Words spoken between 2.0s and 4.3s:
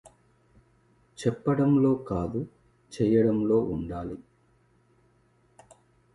కాదు చేయడంలో ఉండాలి.